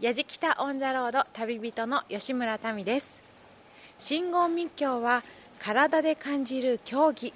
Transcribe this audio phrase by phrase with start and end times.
[0.00, 3.20] 矢敷北オンザロード旅人の吉村民です。
[3.98, 5.24] 真言密教は
[5.58, 7.34] 体で感じる競技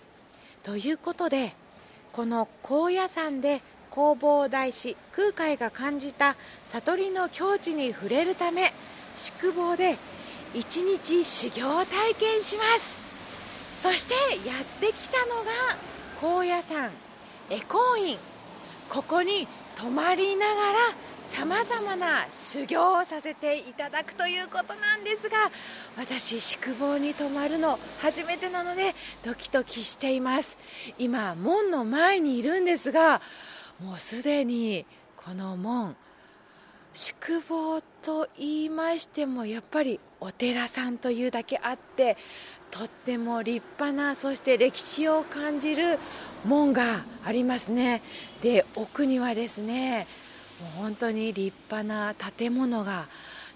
[0.63, 1.57] ということで
[2.13, 8.73] この高野山で弘法大師空海が感じた悟りの境地に触れるため
[9.17, 9.97] 宿坊で
[10.55, 13.03] 一日修行体験します。
[13.77, 14.15] そして
[14.47, 15.51] やってきたのが
[16.21, 16.93] 高野山
[17.51, 18.17] 恵光院。
[18.89, 20.79] ここに泊まりながら
[21.33, 25.51] さまざまな修行をさせていただくということなんですが
[25.97, 30.59] 私宿坊に泊まるの初めてなのでドキドキしています。
[30.99, 33.23] 今門の前にいるんですが
[33.81, 34.85] もうすでに
[35.17, 35.97] この門
[36.93, 42.19] 宿坊と言いましてもやっぱりお寺さんというだけあって
[42.71, 45.99] とっても立派なそして歴史を感じる
[46.45, 48.03] 門がありますね。
[48.43, 50.07] で奥にはですね
[50.63, 53.07] もう本当に立派な建物が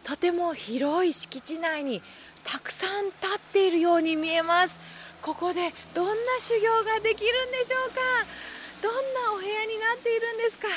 [0.02, 2.02] とても広い敷地内に
[2.42, 4.81] たくさん立っているように見えます。
[5.22, 8.00] ここでどんな修行ができるんでしょうか？
[8.83, 10.69] どんなお部屋になっているんですか？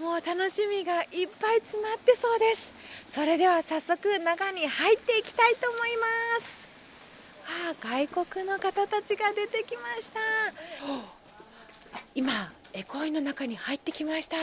[0.00, 2.72] もう楽しみがいっぱい詰まってそうです。
[3.08, 5.96] それでは早速中に入っていきたいと思い
[6.38, 6.68] ます。
[7.70, 10.20] あ外国の方たちが出てきました。
[12.14, 14.36] 今エコイの中に入ってきました。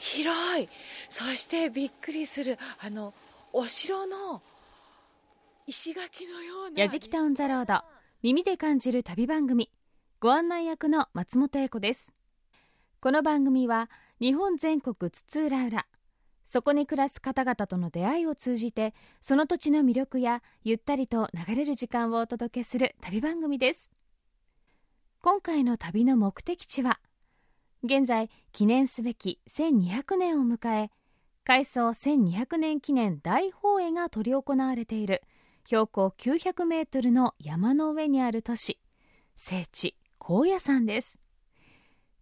[0.00, 0.68] 広い。
[1.08, 2.58] そしてびっくりする。
[2.80, 3.14] あの
[3.52, 4.42] お城の
[5.66, 6.80] 石垣のような。
[6.80, 7.84] やじきたオンザロード。
[8.22, 9.70] 耳で感じる旅番組。
[10.18, 12.12] ご案内役の松本英子です。
[13.00, 13.90] この番組は
[14.20, 15.86] 日本全国津々浦々。
[16.44, 23.90] そこに暮らす方々との出会いを通じてその土地の魅力やゆったりと流れる時間をお届けする旅番組です。
[25.22, 26.98] 今回の旅の目的地は
[27.82, 30.90] 現在記念すべき1200年を迎え
[31.44, 35.22] 改装1200年記念大放映が執り行われている
[35.64, 38.78] 標高900メートルの山の上にある都市
[39.34, 41.18] 聖地高野山です。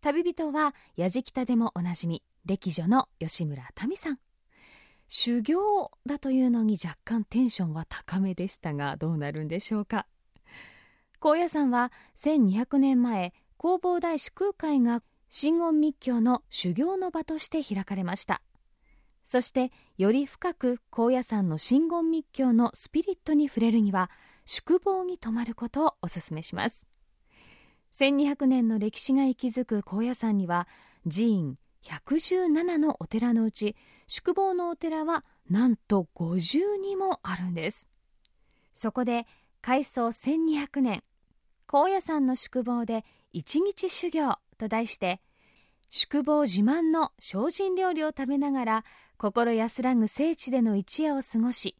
[0.00, 4.18] 旅人は矢敷北でもおなじみ歴女の吉村民さん。
[5.08, 10.06] 修行だというのに若干テンションは高めでしたがどうなるんでしょうか。
[11.18, 18.42] 高野山は1200年前弘法大師空海が真言密教の修行の場として開かれました。
[19.24, 24.10] そしてより深く高野山の真言密教のスピリットに触れるには
[24.46, 26.86] 宿坊に泊まることをお勧めします。
[27.92, 30.66] 1200年の歴史が息づく高野山には
[31.04, 37.88] 寺院117のお寺のうち宿坊のお寺はなんと52もあるんです。
[38.72, 39.26] そこで
[39.60, 41.02] 改装1200年
[41.66, 45.20] 高野山の宿坊で一日修行と題して
[45.88, 48.84] 宿坊自慢の精進料理を食べながら
[49.16, 51.76] 心安らぐ聖地での一夜を過ごし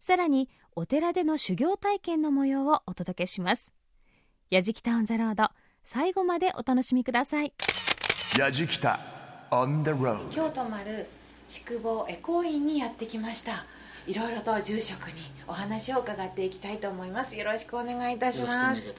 [0.00, 3.72] さらにお寺での修行体験の模様をお届けします。
[4.50, 5.48] やじきたオンザロード
[5.84, 7.52] 最後までお楽しみください。
[8.38, 8.98] やじきた
[9.50, 11.06] on the road 今日泊まる
[11.48, 13.66] 宿坊恵光院にやってきました
[14.06, 15.14] いろいろと住職に
[15.46, 17.36] お話を伺っていきたいと思います。
[17.36, 18.92] よろしくお願いいたします。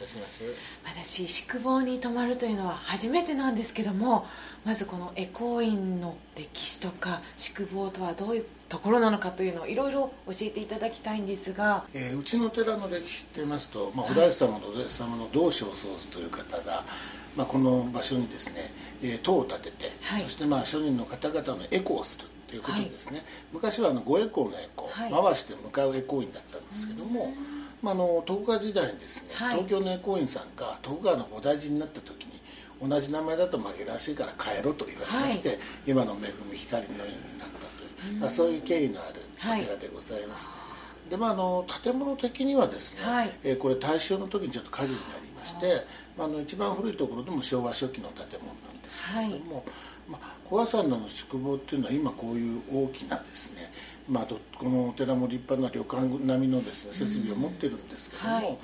[0.86, 4.26] 私宿坊に泊まるというのは初めてなんですけども
[4.66, 11.84] まずこの恵光院の歴史とか宿坊とはどういうところなのかというのをいろいろ教えていただきたいんですが。
[11.94, 16.86] えーうちの寺の歴史って言いますと、まあ、お大師様のお大師様の道正宗図という方が、
[17.36, 18.72] まあ、この場所にですね、
[19.04, 20.24] えー塔を建てて、はい。
[20.24, 25.12] そしてまあ庶民の方々のエコをするということでですね、昔はあのごエコーのエコ、はい。
[25.12, 27.34] 回して向かうエコー院だったんですけども、
[27.82, 29.56] まあ、あの徳川時代にですね、はい。
[29.56, 32.40] 東京のエコー院さんが徳川の菩提寺になった時に
[32.88, 40.46] 同じ名前だと紛らわしいから変えろと言われまして、今の恵み光のようになったという、まあ、そういう経緯のあるお寺でございます、
[41.10, 43.32] でまあ、あの建物的にはですね、はい。
[43.44, 49.66] えーこれ大正の時にちょっと火事になりまして、まあ、あの一番古いところでも昭和初期の建物なんですけれども、
[50.08, 53.72] まあ、小屋山の宿坊っていうのは今こういう大きなですね、
[54.10, 58.58] まあ、どこのお寺も立派な旅館並みのですね設備を持ってるんですけども、はい。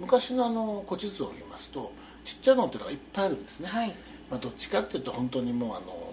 [0.00, 1.92] 昔のあの古地図を見ますと
[2.24, 3.94] ちっちゃなお寺がいっぱいあるんですね、はい。
[4.30, 6.03] まあ、どっちかっていうと本当にもうあの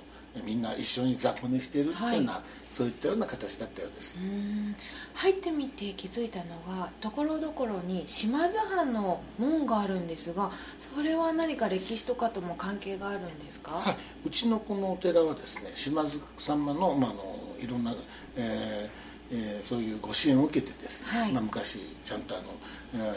[0.46, 4.76] みんな一緒に雑魚寝してるっていうような、そういったような形だったようです、うん
[5.14, 6.46] 入ってみて気づいたの
[6.80, 10.52] がところどころに島津藩の門があるんですが
[10.96, 13.96] それは何か歴史とかとも関係があるんですか、はい、
[14.26, 17.94] うちのこのお寺はですね島津様の,、まあ、あのいろんな、
[18.38, 19.02] えー
[19.34, 21.32] えーそういうご支援を受けてですね、はい。
[21.32, 22.61] まあ、昔ちゃんとあのえー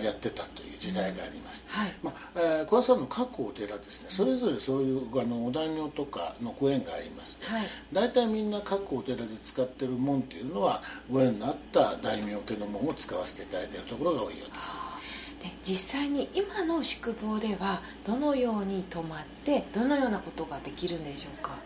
[0.03, 1.93] やってたという時代がありました、はい。
[2.03, 4.07] まあえー小屋さんの各お寺ですね。
[4.09, 7.67] それぞれそういうあのお大名とかのご縁がありまして、はい。
[7.93, 14.73] 大体みんな各お寺で使ってる門っていうのはご縁のあった大名家の門を使わせていただいているところが多いようです。
[15.43, 21.57] で実際に今の宿坊ではどのように泊まってどのようなことができるんでしょうか？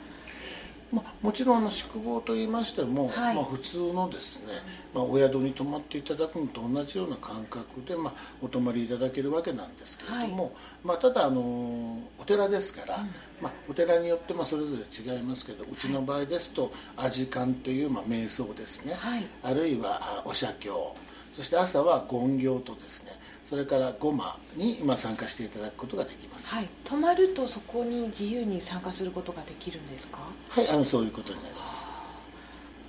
[0.93, 3.35] まあ、もちろんあの宿坊といいましても、はい。
[3.35, 4.55] まあ、普通のですね、
[4.94, 8.12] まあ、お宿に泊まっていただくのと同じような感覚で、まあ、
[8.43, 10.55] お泊まりいただけるわけなんですけれども、
[10.85, 12.99] まあ、ただあのお寺ですから、
[13.40, 19.25] まあ、お寺によってまあそれぞれ違いますけどうちの場合ですと阿字観というまあ瞑想ですね、はい。
[19.43, 20.70] あるいはあお写経。
[21.35, 23.12] そして朝は言行とですね
[23.49, 26.49] それからごまに今参加していただくことができます。
[26.50, 26.69] はい。
[26.85, 30.19] 泊まるとそこに自由に参加することができるんですか？
[30.50, 31.87] はいあのそういうことになります。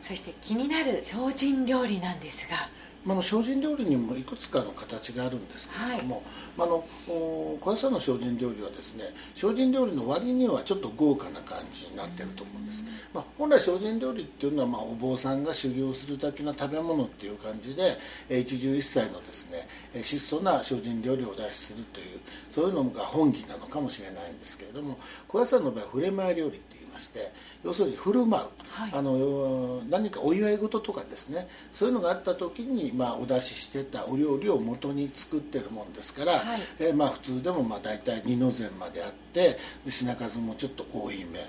[0.02, 2.56] そして気になる精進料理なんですが
[3.06, 6.24] まあ、あの精進料理にもいくつかの形があるんですけれども、
[6.57, 9.06] まあ、あのお小林さんの精進料理はですね
[9.36, 17.98] 精進料理の割にはちょっと豪華な感じになってると思うんです、まあ、本来精進料理っていうのは、まあ、お坊さんが修行するだけの食べ物っていう感じで
[18.28, 22.19] えー一汁一菜のですねえー質素な精進料理をお出しするという
[22.51, 24.98] そういうのが本義なのかもしれないんですけれども
[25.28, 27.31] 小林さんの場合は触れ前料理って言いまして
[27.64, 28.92] 要するに振る舞う、はい。
[28.94, 31.48] あの何かお祝い事とかですね。
[31.74, 36.62] そういうのがあった時に、まあ、お出ししてたお料理を元に作ってるもんですから、はい。
[36.80, 41.40] えーまあ、普通でもまあ大体二の膳まであってで品数もちょっと多いめ、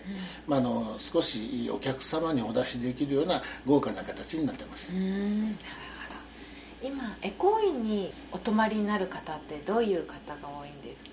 [0.49, 4.93] まあ、あの少しお客様にお出しできるような豪華な形になってます。
[4.93, 5.43] うん。
[5.43, 5.55] なる
[6.81, 6.89] ほど。
[6.89, 11.10] 今エコ院にお泊まりになる方ってどういう方が多いんですか？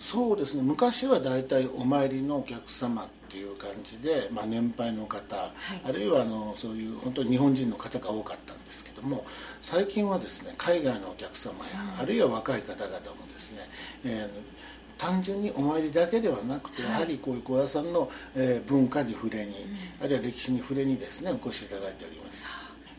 [0.00, 0.62] そうですね。
[0.62, 5.50] 昔は大体お参りのお客様っていう感じで、まあ、年配の方、い。
[5.84, 9.24] あるいはあのそういう本当に日本人の方が多かったんですけども
[9.60, 12.98] 最近はですね海外のお客様や、あるいは若い方々も
[13.34, 13.60] ですね、
[14.04, 14.60] えー
[15.00, 19.54] 単純にお参りだけではなくて、やはりこういう小屋さんの、えー文化に触れに、
[19.98, 22.19] あるいは歴史に触れにですねお越しいただいており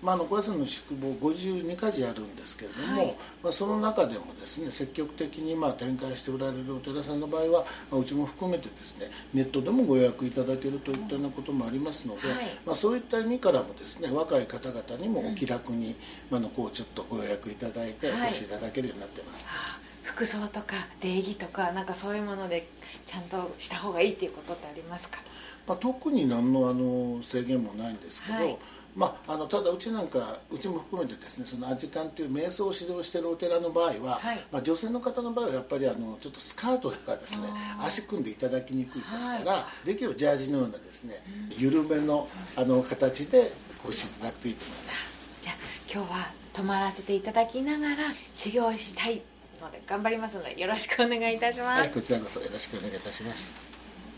[0.01, 3.15] まあ、あの小屋さんの宿坊52か所あるんですけれども、はい。
[3.43, 12.37] まあ、その中でもですね積極的にまあ展開しておられるお寺さんの場合は、まあうちも含めてですねネットでもご予約いただけるといったようなこともありますので、はい。
[12.65, 15.95] まあ、そういった意味からもですね若い方々にもお気楽に、
[16.29, 18.29] まあ、あのこうちょっとご予約いただいておはい。
[18.31, 19.49] 越しいただけるようになってます。
[19.51, 22.67] あ服装とか礼儀とかなんかそういうもので
[23.05, 25.19] ちゃんとした方がいいっていうことってありますか？
[25.67, 28.57] まあ、特に何のあの制限もないんですけど、はい
[28.95, 34.39] まあ、あのただうちなんかうちも含めてですねそのアジカンっていう瞑想を指導しているお寺の場合は、はい。
[34.51, 37.47] まあ、女性の方の場合はやっぱりあのちょっとスカートではですね
[37.79, 41.23] 足組んでいただきにくいですから、できればジャージのようなですね、
[41.57, 43.51] 緩めのあの形で
[43.83, 45.19] ごしていただくといいと思います。
[45.41, 45.55] じゃあ
[45.91, 47.95] 今日は泊まらせていただきながら
[48.33, 49.21] 修行したい
[49.61, 53.53] ので頑張りますのでよろしくお願いいたします、はい、こちらこそよろしくお願いいたします。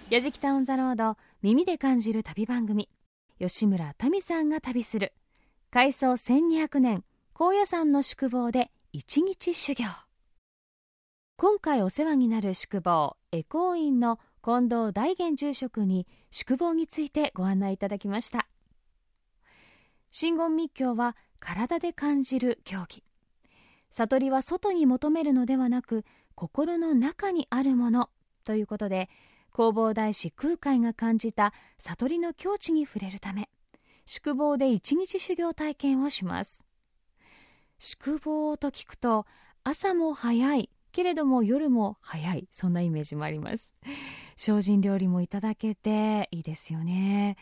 [0.09, 2.89] やじきたオンザロード耳で感じる旅番組
[3.39, 5.13] 吉村民さんが旅する。
[5.71, 7.03] 改装1200年
[7.33, 9.85] 高野山の宿坊で一日修行。
[11.35, 18.47] 今回お世話になる宿坊恵光院の近藤大元住職に宿坊についてご案内いただきました。
[20.11, 23.03] 真言密教は体で感じる教義。
[23.89, 28.09] 悟りは外に求めるのではなく心の中にあるもの
[28.43, 29.09] ということで
[29.55, 33.49] 弘法大師空海が感じた悟りの境地に触れるため
[34.05, 36.65] 宿坊で一日修行体験をします。
[37.79, 39.25] 宿坊と聞くと
[39.63, 43.73] 朝も早いけれども夜も早いそんなイメージもあります。
[44.35, 47.37] 精進料理もいただけていいですよね。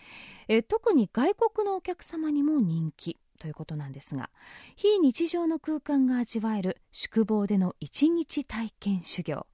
[0.47, 4.29] え特に外国のお客様にも人気ということなんですが
[4.75, 9.47] 非日常の空間が味わえる宿坊での一日体験修行。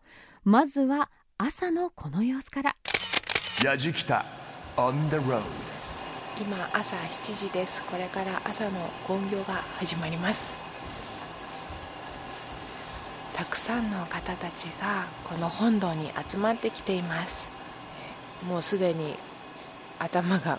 [0.44, 2.76] まずは朝のこの様子から。
[3.64, 4.26] やじきた。
[4.76, 5.42] On the road
[6.40, 7.84] 今朝7時です。
[7.84, 8.72] これから朝の
[9.06, 10.56] 勤行が始まります。
[13.36, 17.50] たくさんの方たちがこの本堂に集まってきています。
[18.48, 19.16] もうすでに
[20.00, 20.58] 頭が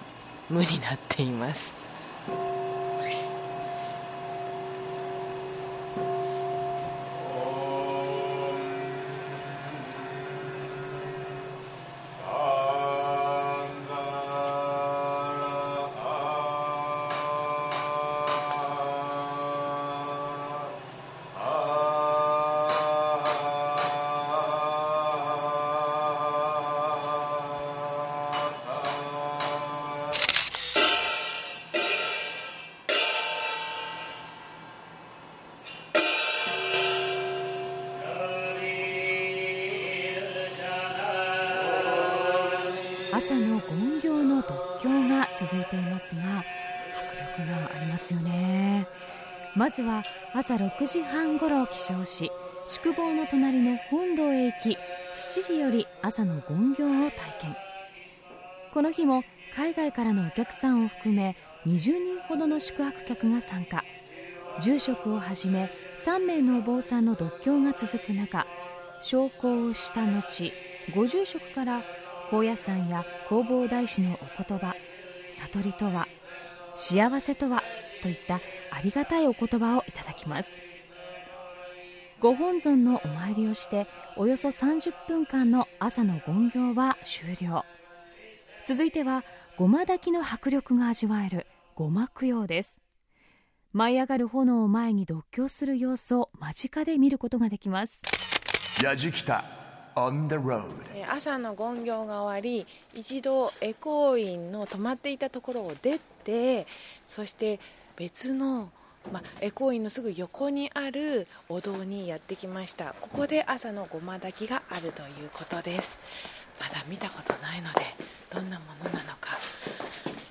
[0.48, 1.74] 無になっています
[50.48, 52.32] 朝6時半ごろ起床し
[52.64, 57.56] 宿坊の隣の本堂へ行き7時より朝の権行を体験。
[58.72, 59.24] この日も
[59.54, 61.36] 海外からのお客さんを含め
[61.66, 63.84] 20人ほどの宿泊客が参加。
[64.62, 68.46] 住職をはじめ3名のお坊さんの独協が続く中
[69.02, 70.54] 昇降をした後
[70.94, 71.82] ご住職から
[72.30, 74.74] 高野山や弘法大師のお言葉
[75.28, 76.08] 悟りとは
[76.74, 77.62] 幸せとは
[78.00, 78.40] といった
[78.70, 80.60] ありがたいお言葉をいただきます。
[82.20, 83.86] ご本尊のお参りをして
[84.16, 87.64] およそ30分間の朝の権行は終了。
[88.64, 89.22] 続いては
[89.56, 92.80] ごま炊きの迫力が味わえるごま供養です。
[93.72, 98.02] 舞い上がる炎を前に独協する様子を間近で見ることができます。
[98.82, 99.44] やじきた
[99.98, 100.70] on the road
[101.10, 106.66] 朝の権行が終わり一度エコー院の止まっていたところを出て
[107.08, 107.58] そして
[107.98, 108.70] 別の
[109.12, 112.94] まあ、エコーインのすぐ横にあるお堂にやってきました。
[113.00, 115.98] ここで朝のごま炊きがあるということです。
[116.60, 117.80] まだ見たことないので
[118.30, 119.38] どんなものなのか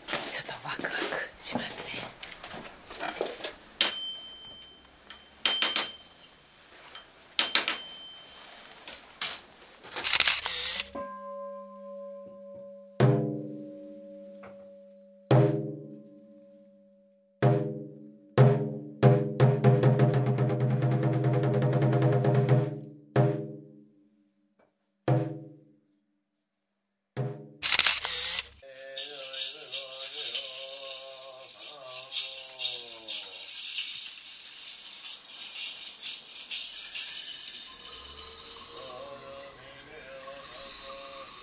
[0.05, 0.95] ちょっとワクワク
[1.39, 1.76] します。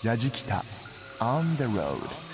[0.05, 0.63] ヤジキタ
[1.19, 2.34] on the road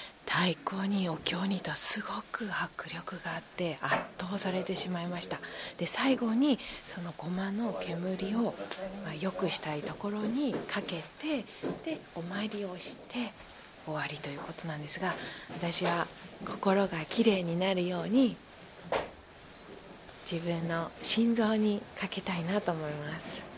[0.25, 5.39] 太鼓にお経にとすごく迫力があって圧倒されてしまいました。
[5.77, 8.53] で最後にそのごまの煙を、
[9.03, 11.45] まあ、良くしたいところにかけて
[11.83, 13.33] でお参りをして
[13.85, 15.13] 終わりということなんですが
[15.49, 16.07] 私は
[16.45, 18.35] 心がきれいになるように
[20.31, 23.50] 自分の心臓にかけたいなと思います。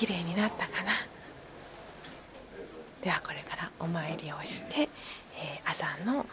[0.00, 0.92] 心きれいになったかな。
[3.02, 6.26] ではこれからお参りをして、えー朝の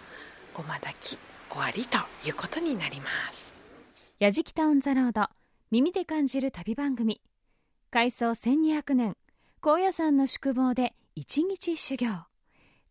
[0.53, 1.19] ごま炊き
[1.49, 3.53] 終わりということになります。
[4.19, 5.27] やじきたオンザロード
[5.69, 7.21] 耳で感じる旅番組。
[7.91, 9.17] 改装1200年
[9.61, 12.25] 高野山の宿坊で一日修行。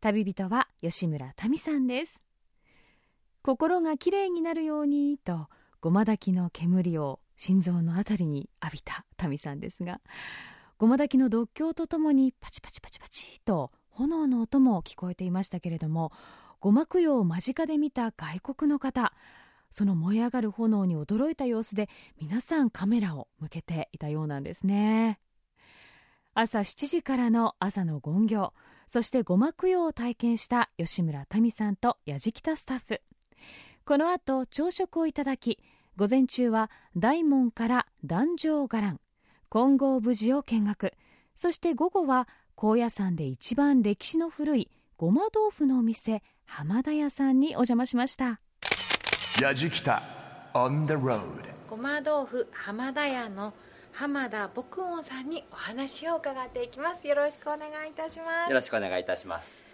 [0.00, 2.22] 旅人は吉村民さんです。
[3.42, 5.48] 心がきれいになるようにと
[5.80, 10.00] ごま炊きの煙を心臓のあたりに浴びた民さんですが
[10.78, 16.12] ごま炊きの独協とともにパチパチパチパチと炎の音も聞こえていましたけれども
[16.60, 19.14] ごま供養を間近で見た外国の方
[19.70, 21.88] その燃え上がる炎に驚いた様子で
[22.20, 25.18] 皆さんカメラを向けていたようなんですね。
[26.34, 28.52] 朝7時からの朝の権行
[28.86, 33.00] そしてごま供養を体験した吉村民さんとやじきたスタッフ。
[33.84, 35.58] この後朝食をいただき
[35.96, 38.98] 午前中は大門から壇上伽藍
[39.56, 40.92] 金剛無事を見学。
[41.34, 48.38] そして午後は高野山で一番歴史の古いごま豆腐のお店浜田屋さんにお邪魔しました。
[49.40, 50.02] やじきた
[50.52, 51.22] on the road
[51.70, 53.54] ごま豆腐浜田屋の
[53.92, 57.08] 浜田牧音さんにお話を伺っていきます。
[57.08, 58.50] よろしくお願いいたします。
[58.50, 59.64] よろしくお願いいたします。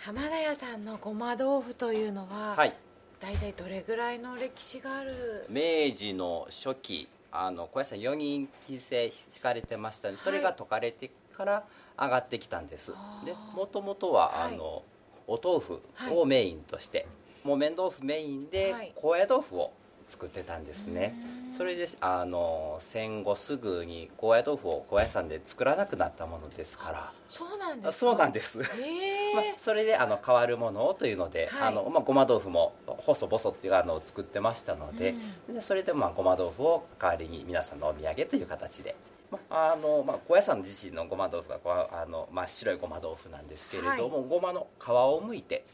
[0.00, 2.76] 浜田屋さんのごま豆腐というのは、はい、
[3.20, 5.46] 大体どれぐらいの歴史がある？
[5.48, 9.12] 明治の初期、あの小屋さん4人規制引
[9.42, 11.64] かれてましたので、それが解かれてから
[11.98, 12.92] 上がってきたんです。
[13.24, 14.54] で、もともとは、はい。
[14.54, 14.82] あの
[15.26, 15.80] お豆腐
[16.20, 17.06] をメインとして、
[17.44, 18.92] 木綿豆腐メインではい。
[18.94, 19.72] 高野豆腐を
[20.06, 21.14] 作ってたんですね、
[21.56, 27.12] それであの戦後すぐに高野豆腐を高野山で作らなくなったものですから。
[27.28, 27.92] そうなんですか？
[27.92, 28.60] そうなんです。
[28.62, 31.68] へえ まあ、それであの変わるものをというので、はい。
[31.68, 32.74] あのまあ、ごま豆腐も
[33.04, 35.14] 細々っていうあのを作ってましたので,、
[35.48, 38.96] でそれでまあごま豆腐を代わりに皆さんのお土産という形で、
[39.30, 45.64] まああのまあ、高野山自身のごま豆腐がこうあの真っ白いごま豆腐なんですけれども、ごまの皮を剥いて、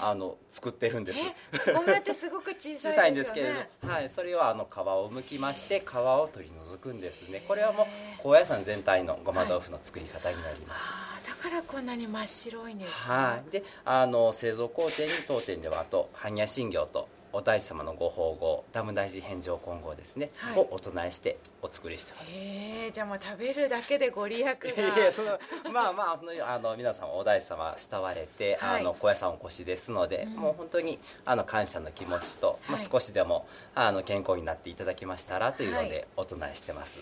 [0.00, 1.20] あの作ってるんです。
[1.66, 3.52] えごまってすごく小小さいでさいんですすけれ
[3.82, 7.42] ど、はい、それをあの皮を剥きまして皮を取り除くんですね。
[7.46, 7.86] これはもう
[8.22, 13.12] 高野山全体のごま豆腐の作り方になります、あーだからこんなに真っ白いんですか。
[13.12, 20.58] はい、であの製造工程に当店ではあと般若心経とお大師様のご宝号ダム大寺返上金剛ですね、はい。
[20.58, 22.32] をお唱えしてお作りしてます。
[22.34, 24.48] へえじゃあもう食べるだけでご利益が。
[24.48, 25.38] いやその
[25.72, 28.80] まあまあそのあの皆さんお大師様慕われて、はい。
[28.80, 35.88] あの高野山お越しですので、もう本当にあの感謝の気持ちと、まあ、はい少しでもあの健康になっていただきましたらというのはい。
[35.88, 36.98] でお唱えしてます、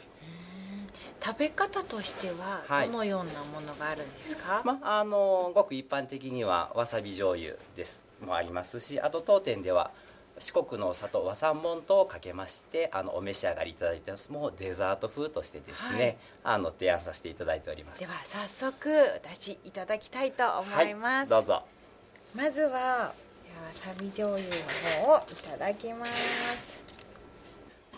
[1.22, 2.88] 食べ方としてははい。
[2.88, 9.90] どのようなものがあるんですか、まあ、あのごく一般的にはわさび醤油ですもありますしあと当店では
[10.38, 14.30] 四国の砂糖和三盆糖をかけましてあのお召し上がりいただいてます。
[14.30, 18.00] もうデザート風としてですね、あの提案させていただいております。
[18.00, 21.62] では早速出しいただきたいと思います、はい、どうぞ。
[22.34, 23.12] まずはわ
[23.72, 24.52] さび醤油の
[25.06, 26.84] 方をいただきます。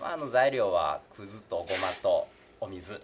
[0.00, 2.28] まあ、あの材料はくずとごまと
[2.60, 3.02] お水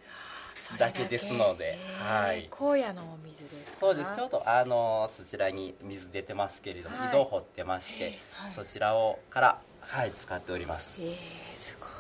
[0.79, 2.49] だけですのではい。
[2.51, 3.79] 荒野のお水ですか？
[3.79, 4.15] そうです。
[4.15, 7.09] ちょうどあのそちらに水出てますけれども、はい。
[7.09, 8.51] 井戸を掘ってまして、はい。
[8.51, 11.03] そちらをからはい使っております。
[11.03, 11.15] えー、
[11.57, 11.91] すごい。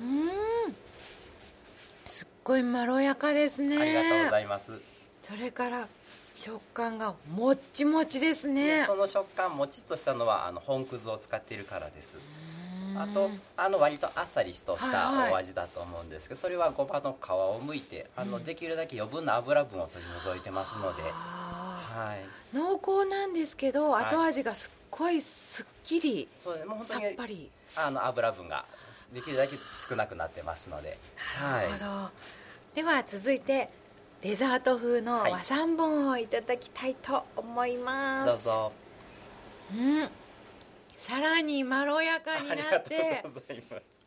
[0.00, 0.74] うーん。
[2.06, 3.76] すっごいまろやかですね。
[3.78, 4.80] ありがとうございます。
[5.22, 5.86] それから
[6.34, 8.84] 食感がもっちもちですね。
[8.86, 12.18] その食感もちっとしたのはあの本くずを使っているからです
[12.96, 15.32] あとあの割とあっさりとしはいたはい。
[15.32, 24.04] お味だと思うんですけどそれはごまの皮を剥いてあのできるだけ余分な油分を取り除いてますので、あはい、ー濃厚なんですけどはい。
[24.06, 27.50] 後味がすっごいすっきりそうでもう本さ当にっぱり。
[27.74, 28.66] あの油分が
[29.14, 29.56] できるだけ
[29.88, 30.98] 少なくなってますので、
[31.40, 32.10] なるほど、
[32.74, 33.70] では続いて
[34.20, 35.32] デザート風のはい。
[35.32, 38.72] 和三盆をいただきたいと思います、どうぞ。
[39.74, 40.10] うん
[41.02, 43.24] さらにまろやかになって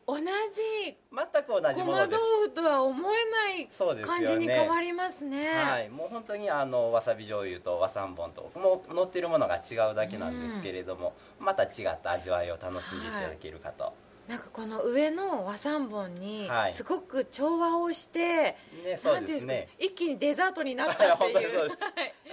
[0.08, 2.24] 同じ全く同じごま豆ものです。
[2.44, 5.58] 腐とは思えない感じに変わりますね。
[5.58, 13.94] はい、もう本当にあのわさび醤油と和三盆ともう乗ってるものが違うだけなんですけれども、また違った味わいを楽しんでいただけるかと、
[14.30, 16.74] なんかこの上の和三盆にはい。
[16.74, 18.56] すごく調和をして、
[18.86, 19.68] ねそうですね。
[19.80, 21.60] 一気にデザートになったっていう。
[21.60, 21.78] やっ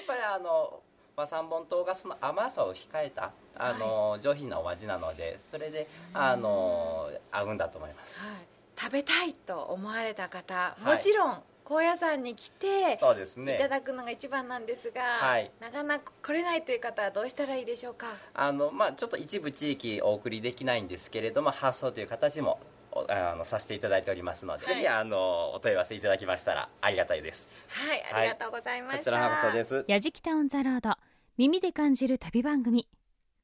[0.07, 0.83] ぱりあの
[1.23, 8.47] 和三盆糖がその甘さを控えたあの、上品なお味なのでそれであの合うんだと思います、はい。
[8.77, 10.97] 食べたいと思われた方、はい。
[10.97, 15.51] もちろん高野山に来てそうですいねただくのが一番なんですが、はい。
[15.61, 18.09] なかなか来れないという方はどうしたらいいでしょうか？
[18.35, 22.59] あのまあちょっと一部地域お送りできないんですけれども発送という形も
[22.91, 24.75] おあのさせていただいておりますので、はい。
[24.75, 27.49] ぜひあのお問い合わせいただきましたらありがたいです。
[27.69, 29.85] はいありがとうございました、こちらです。
[29.87, 30.97] やじきたオンザロード
[31.39, 32.87] 耳で感じる旅番組。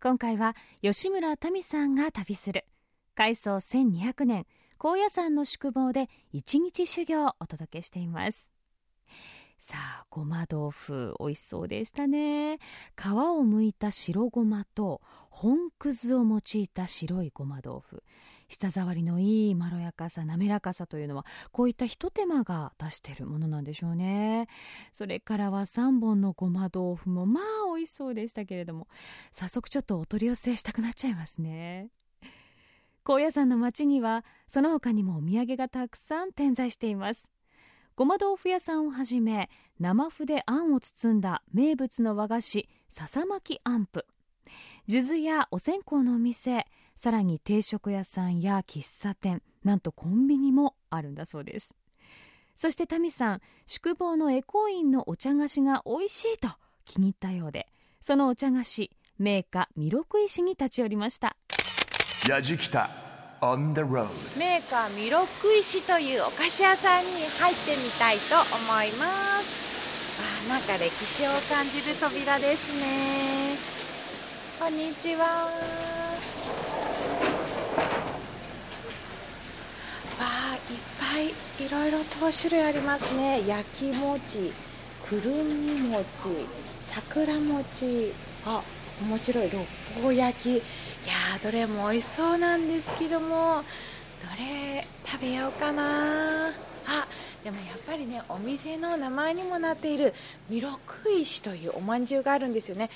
[0.03, 2.66] 今回は吉村民さんが旅する。
[3.14, 4.46] 改装1200年。
[4.77, 8.53] 高野山の宿坊で一日修行をお届けしています。
[9.59, 12.59] さあごま豆腐美味しそうでしたね。
[12.94, 18.03] 皮を剥いた白ごまと本くずを用いた白いごま豆腐。
[18.48, 24.48] 舌触りのいいまろやかさ滑らかさというのはこういったひと手間が出しているものなんでしょうね。
[24.92, 28.88] それからは3本のごま豆腐もまあ美味しそうでしたけれども
[29.32, 31.88] 早速ちょっとお取り寄せしたくなっちゃいますね。
[33.04, 37.30] 高野山の町にはその他にもお土産がたくさん点在しています。
[37.96, 44.06] ごま豆腐屋さんをはじめ生麩であんを包んだ名物の和菓子笹巻きあんぷ。
[44.87, 46.66] 数珠やお線香のお店
[46.98, 51.76] さらに定食屋さんや喫茶店なんとコンビニもあるんだそうです。
[52.56, 56.48] そしてタミさん宿坊のエコーインのお茶菓子が美味しいと
[56.84, 57.68] 気に入ったようで
[58.00, 61.37] そのお茶菓子名家弥勒石に立ち寄りました。
[62.28, 62.90] やじきた
[63.40, 65.24] on the road メーカー弥勒
[65.61, 69.06] 石というお菓子屋さんに入ってみたいと思いま
[69.38, 70.18] す。
[70.20, 73.54] あーなんか歴史を感じる扉ですね。
[74.58, 75.48] こんにちは
[80.18, 80.61] わあいっ
[80.98, 81.28] ぱい
[81.64, 83.46] いろいろと種類ありますね。
[83.46, 84.52] 焼き餅
[85.09, 86.04] くるみ餅
[86.85, 88.12] 桜餅。
[88.44, 88.62] あ
[89.00, 89.50] 面白い。
[89.50, 90.57] 六方焼き。
[90.57, 93.62] いやーどれも美味しそうなんですけども。
[94.20, 96.48] どれ食べようかな。
[96.48, 97.07] あ
[97.44, 100.12] でもやっぱりねお店の名前にもなっている
[100.50, 100.78] 弥勒
[101.20, 102.90] 石というおまんじゅうがあるんですよね。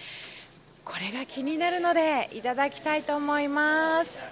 [0.85, 4.25] これが気になるのでいただきたいと思います。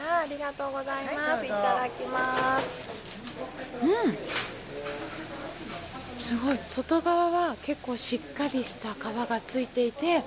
[0.00, 2.86] あありがとうございます、い、ただきます。
[3.82, 3.90] うん。
[6.20, 6.58] すごい。
[6.66, 10.22] 外側は結構しっかりした皮がついていて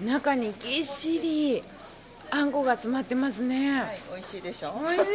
[0.00, 1.62] 中にぎっしり
[2.30, 4.74] あんこが詰まってますね、はい、美味しいでしょ。
[4.80, 5.10] 美味しい。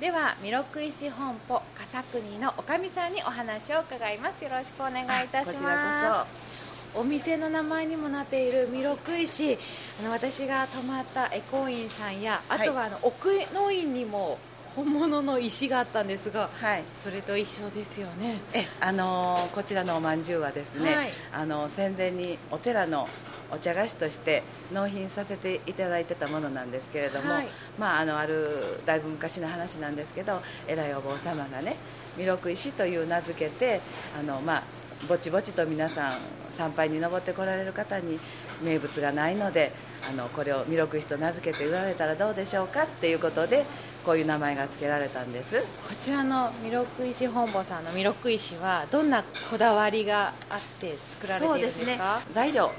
[0.00, 4.42] では弥勒石本舗笠国のおかみさんにお話を伺います。
[4.42, 6.51] よろしくお願いいたします
[6.94, 9.58] お店の名前にもなっている弥勒石
[10.00, 14.38] あの私が泊まった恵光院さんやあとはあの、奥の院にも
[14.74, 18.40] 本物の石があったんですが、はい、それと一緒ですよね。
[18.54, 23.06] えあのこちらのおまんじゅうはですね、はい、あの戦前にお寺の
[23.50, 31.76] お茶菓子として納品させていただいてたものなんですけれども、はい、まあ、あのあるだいぶ昔の話なんですけど偉いお坊様がね
[32.16, 33.82] 弥勒石という名付けて
[34.18, 34.62] あの、まあ、
[35.06, 36.18] ぼちぼちと皆さん
[36.56, 38.18] 参拝に登ってこられる方に
[38.62, 39.72] 名物がないので
[40.08, 43.64] あのこれを弥勒石と名付けて売られたらどうでしょうかっていうことで
[44.04, 45.60] こういう名前が付けられたんです。
[45.60, 51.84] こちらの弥勒石本坊さんの弥勒石はどんなこだわりがあって作られているんですか？
[51.84, 51.98] ですね。
[52.32, 52.70] 材料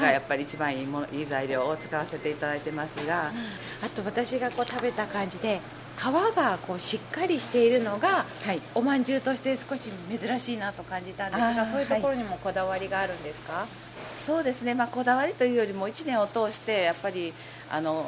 [0.00, 5.60] がやっぱり一番いいもの、い、い材料を使わせていただいてますが、うん、あと私がこう食べた感じで
[5.96, 13.66] 皮がこうしっかりしているのが、はい、おまんじゅうとして少し珍しいなと感じたんですがそういうところにもこだわりがあるんですか、はい、
[14.12, 17.32] そうですね、まあ、こだわりというよりも1年を通してやっぱり
[17.70, 18.06] あの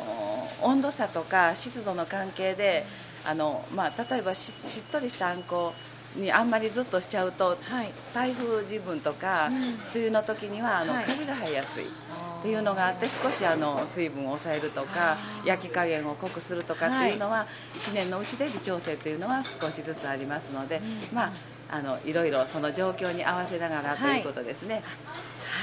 [0.63, 2.85] 温度差とか湿度の関係で
[3.27, 5.73] あの、まあ、例えばしっとりしたあんこ
[6.17, 11.85] にあんまりずっとしちゃうと、はい、台風自分とか、うん、梅雨の時にはあの、カビが生えやすい。
[11.85, 17.47] っていうのがあって少しあの水分を抑えるとか焼き加減を濃くするとかっていうのは
[17.81, 21.33] 1年のうちで微調整というのは少しずつありますので、まあ
[21.71, 24.75] あのいろいろその状況に合わせながらということですね。
[24.75, 24.85] はい、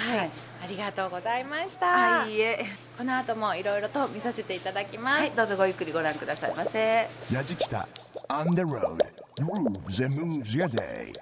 [0.02, 0.32] はい、
[0.64, 1.86] ありがとうございました。
[1.86, 2.66] はい、いえ。
[2.98, 5.20] この後もいろいろと見させていただきます。
[5.22, 7.08] はい、どうぞごゆっくりご覧くださいませ。
[7.32, 7.88] やじきた
[8.30, 8.98] On the road
[9.40, 11.14] grooves and moves your day。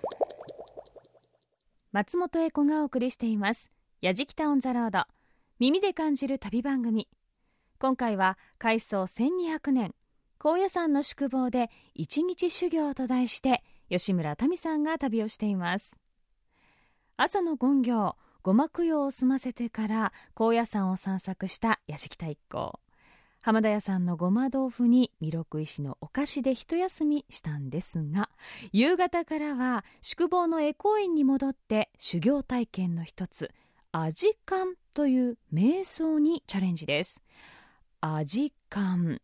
[1.92, 3.70] 松本英子がお送りしています。
[4.02, 5.04] やじきたオンザロード。
[5.60, 7.10] 耳で感じる旅番組
[7.80, 9.94] 今回は改装1200年
[10.38, 16.00] 高野山の宿坊で一日修行と題して吉村民さんが旅をしています
[17.18, 18.16] 朝の権行
[18.50, 22.80] ごま供養を済ませてから高野山を散策した屋敷太一行
[23.42, 28.28] 浜田屋さんのごま豆腐に弥勒石のお菓子で一休みしたんですが
[28.72, 33.52] 夕方からは宿坊の恵光院に戻って修行体験の一つ
[33.92, 37.22] アジカンという瞑想にチャレンジです。
[38.02, 39.22] アジカン、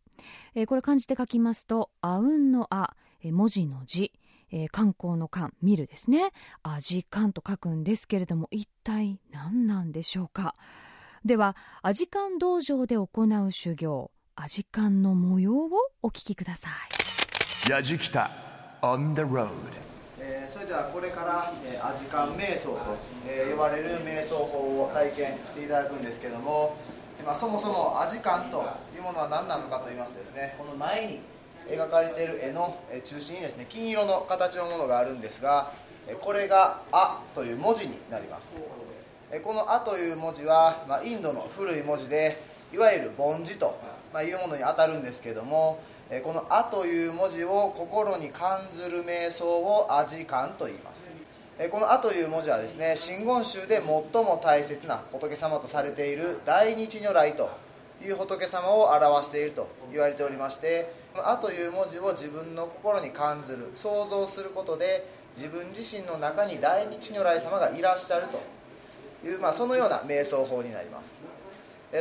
[0.54, 4.12] えー、これ漢字で書きますとあうんのあ、え、文字の字、
[4.52, 6.30] えー、観光の観見るですね。
[6.62, 10.54] アジカンと書くんですけれども一体何なんでしょうか。
[11.24, 13.08] ではアジカン道場で行
[13.44, 15.70] う修行アジカンの模様を
[16.02, 16.68] お聞きくださ
[17.66, 17.70] い。
[17.70, 18.30] やじきた
[18.82, 19.50] On the road
[20.20, 26.76] えそれではこれから、えー、アジカン瞑想と、えー、呼ばれる瞑想法を体験していただくんですけども、
[27.24, 28.62] まあ、そもそもアジカンと
[28.94, 31.20] いうものは何なのかと言いますとですねこの前に
[31.68, 35.72] 描かれている絵の中心にですね金色の形のものがあるんですが
[36.20, 38.54] これが「あ」という文字になります。
[39.42, 42.36] この「あ」という文字は、まあ、インドの古い文字で
[42.72, 43.76] いわゆる梵字と
[44.22, 45.80] いうものにあたるんですけども
[46.22, 51.08] この「あ」という文字を心に感ずる瞑想を「アジカン」と言います。
[51.70, 57.50] この「あ」という文字はですね真言宗で最も大切な仏様とされている大日如来と
[58.04, 71.16] いう仏様を表していると言われておりまして「あ」という文字を自分の心に感ずる想像することで自分自身の中に大日如来様がいらっしゃるという、まあ、そのような瞑想法になります。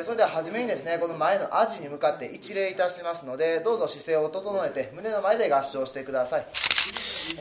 [0.04, 6.75] それでは初めにですねこの前のアジに向かって一礼いたしますのでどうぞ姿勢を整えて胸の前で合掌してください。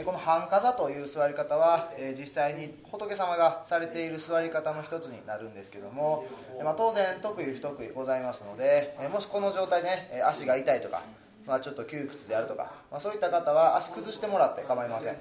[0.04, 6.26] この半座という座り方は実際に仏様がされている座り方の一つになるんですけども、
[6.62, 11.02] ま、当然得意不得意ございますのでもしこの状態ね足が痛いとか、
[11.46, 15.16] まあ、ちょっと窮屈であるとか、まあ、そういった方は足崩してもらって構いません。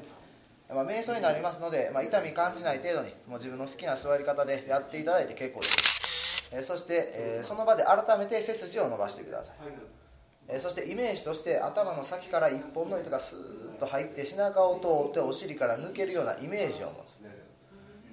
[0.73, 6.63] まあ、瞑想になりますので、まあ、痛み感じない程度にもう自分の好きな座り方でやっていただいて結構です。
[6.63, 10.02] そして、えその場で改めて背筋を伸ばしてください。
[10.47, 13.39] えそしてイメージとして頭の先から一本の糸がスー
[13.75, 17.19] ッと入って背中を通ってお尻から抜けるようなイメージを持つ。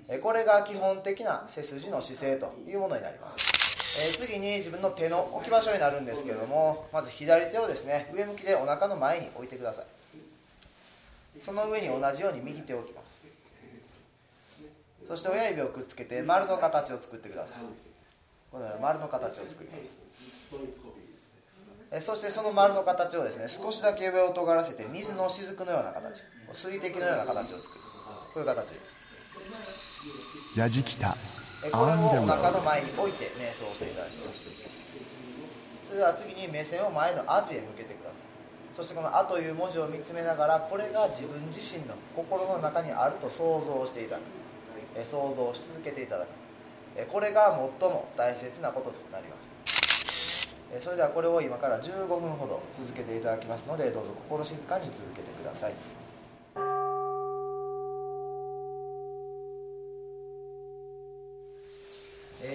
[0.09, 9.87] えこれが基本的な背筋の姿勢というものになります、え次に自分の手の置き場所になるんですけどもまず左手をですね上向きでお腹の前に置いてください。
[11.41, 13.23] その上に同じように右手を置きます。
[15.07, 17.59] そして親指をくっつけて丸の形を作ってください。
[18.51, 19.99] このような丸の形を作ります。
[21.99, 26.23] そしてその丸の形をですね少しだけ上を尖らせて水の雫のような形
[26.53, 27.81] 水滴のような形を作る。
[28.33, 30.59] こういう形です。
[30.59, 31.17] やじきた。
[31.67, 34.47] えこれをお腹の前に置いて瞑想していただきます。
[35.89, 38.23] それでは次に目線を前のアジへ向けてください。
[38.77, 44.23] そしてこの「あ」という文字を見つめながらこれが自分自身の心の中にあると想像していただく。
[44.97, 46.29] え想像し続けていただく。
[46.97, 49.40] えこれが最も大切なこととなります。
[49.40, 49.40] え
[50.79, 55.73] それではこれを今から15分ほど続けていただきますのでどうぞ心静かに続けてください。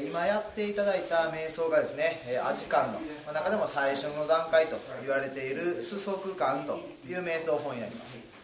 [0.08, 2.94] 今やっていただいた瞑想がですね、アジカン
[3.28, 8.35] の中でも最初の段階と言われている数足感という瞑想法になります。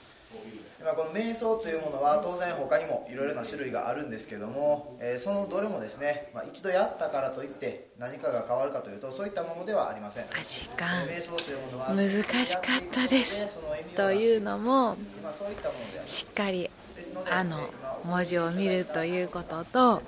[0.83, 10.25] まあこの瞑想というものは当然他にもいろいろな種類があるんですけども、えーそのどれもですね、まあ、一度やったからといって何かが変わるかというとそういったものではありません。
[10.31, 13.59] アジカンえー瞑想というものは難しかったです。
[13.95, 14.97] というのも
[16.05, 16.69] しっかり
[17.29, 17.57] あの
[18.05, 20.01] 文字を見るということと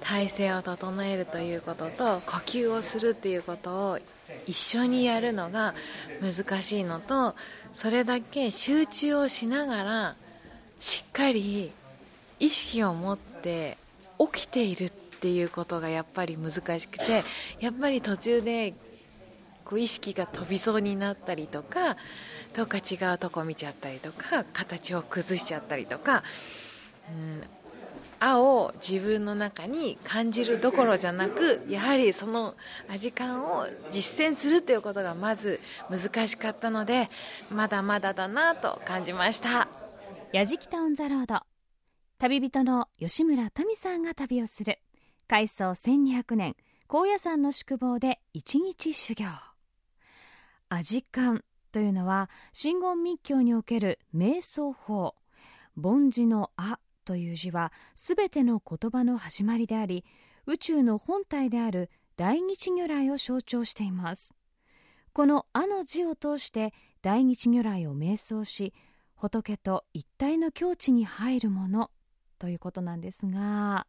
[0.00, 3.98] 体勢を整えるということと呼吸をするっていうことを
[4.46, 5.74] 一緒にやるのが
[6.20, 7.34] 難しいのと
[7.74, 10.16] それだけ集中をしながら
[10.80, 11.72] しっかり
[12.38, 13.76] 意識を持って
[14.18, 17.22] 起きているっていうことがやっぱり難しくて
[17.60, 18.74] やっぱり途中で
[19.64, 21.96] こう意識が飛びそうになったりとか
[22.54, 26.22] どっか違うとこ見ちゃったりとか形を崩しちゃったりとか、
[27.10, 27.42] うん、
[28.20, 32.54] 青を自分の中に感じるどころじゃなくやはりその
[32.88, 37.10] 味感を実践するということがまず難しかったので
[37.50, 39.68] まだまだだなと感じました。
[40.32, 41.40] やじきたオンザロード。
[42.18, 44.78] 旅人の吉村民さんが旅をする。
[45.28, 46.56] 開創1200年。
[46.88, 49.26] 高野山の宿坊で一日修行。
[50.68, 55.14] アジカンというのは真言密教における瞑想法。
[55.80, 60.04] 凡字の「あ」という字はすべての言葉の始まりであり
[60.44, 64.34] 宇宙の本体である大日如来を象徴しています。
[65.12, 68.74] この「あ」の字を通して大日如来を瞑想し
[69.14, 71.90] 仏と一体の境地に入るもの
[72.38, 73.86] ということなんですが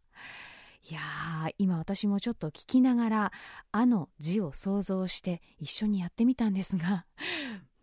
[0.90, 3.32] いやー今私もちょっと聞きながら
[3.74, 7.06] 「あ」の字を想像して一緒にやってみたんですが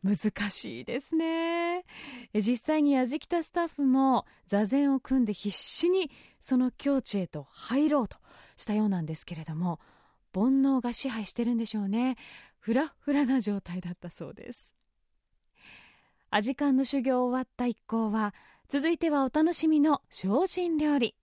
[0.05, 1.87] 難しいですね。
[2.35, 8.19] 実際にやじきたスタッフも座禅を組んで必死にその境地へと入ろうと
[8.59, 9.81] したようなんですけれども
[10.35, 12.17] 煩悩が支配してるんでしょうね。
[12.59, 14.75] フラフラな状態だったそうです。
[16.31, 18.35] アジカンの修行終わった一行は
[18.69, 21.15] 続いてはお楽しみの精進料理。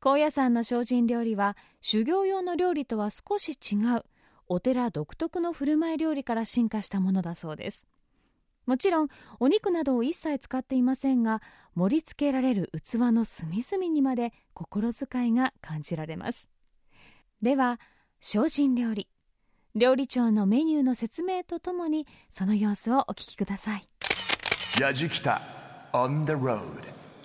[0.00, 4.04] 高野山の精進料理は修行用の料理とは少し違う。
[4.48, 7.86] お寺独特の振る舞い料理から進化したものだそうです。
[8.66, 9.08] もちろん
[9.40, 11.42] お肉などを一切使っていませんが
[11.74, 16.48] 盛り付けられる器の隅々にまで心遣いが感じられます。
[17.42, 17.78] では
[18.20, 19.08] 精進料理。
[19.74, 23.88] 料理長のメニューの説明とともにその様子をお聞きください。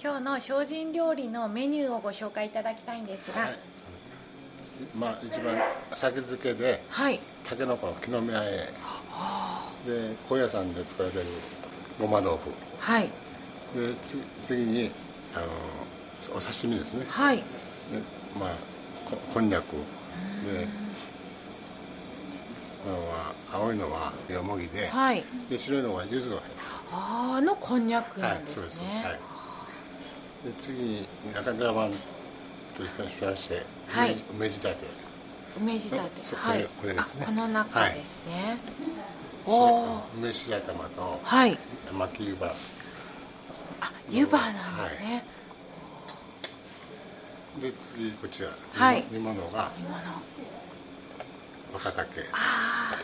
[0.02, 3.69] 今日の精進料理のメニューをご紹介いただきたいんですがはい
[4.98, 5.58] まあ一番
[5.94, 7.20] 酒漬けではい。
[7.44, 8.74] たけのこの木の芽あえ。
[9.86, 11.26] で高野山で作られてる
[12.00, 12.54] ごま豆腐。
[12.80, 13.04] はい。
[13.04, 13.10] で
[14.06, 14.92] つ次に
[15.36, 15.46] あの
[16.36, 17.06] お刺身ですね。
[17.08, 17.38] はい。
[17.38, 17.44] で
[18.40, 18.50] まあ
[19.10, 19.74] ここんにゃく。
[19.74, 20.68] で
[22.84, 25.24] このは青いのはよもぎで,、はい。
[25.50, 26.90] で白いのは柚子が入ってます。
[26.94, 28.76] あーあのこんにゃくなんではいそうです。
[28.78, 29.14] すね、はい。
[30.46, 31.54] で次に中
[32.88, 34.16] としましてはい。
[34.32, 34.88] 梅仕立て。
[35.60, 36.36] 梅仕立て。
[36.36, 36.64] はい。
[36.64, 37.24] これですね。
[37.24, 38.58] あこの中ですね、
[39.46, 41.58] おおお梅白玉とはい。
[41.94, 42.54] 巻き湯葉。
[43.82, 45.26] あ湯葉なんですね、
[47.62, 48.50] で次こちら。
[48.74, 49.04] はい。
[49.10, 50.04] 煮物が今の
[51.74, 52.22] 若竹。
[52.32, 52.96] あ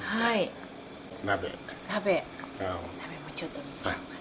[0.00, 0.50] はい。
[1.24, 1.50] 鍋。
[1.88, 2.24] 鍋。
[2.58, 2.80] 鍋も
[3.34, 4.17] ちょっと見ちゃおうかな、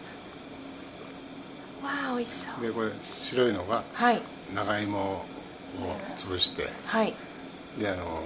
[1.88, 2.66] わあ美味しそう。
[2.66, 2.90] でこれ
[3.22, 4.22] 白いのがはい。
[4.54, 5.26] 長芋を
[6.18, 7.14] 潰してはい。
[7.80, 8.24] であの